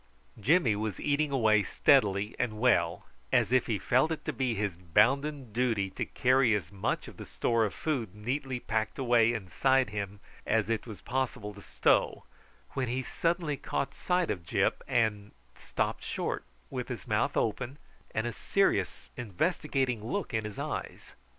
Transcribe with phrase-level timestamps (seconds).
[0.39, 4.75] Jimmy was eating away steadily and well, as if he felt it to be his
[4.75, 9.91] bounden duty to carry as much of the store of food neatly packed away inside
[9.91, 12.23] him as it was possible to stow,
[12.71, 17.77] when he suddenly caught sight of Gyp, and stopped short with his mouth open
[18.09, 21.13] and a serious investigating look in his eyes.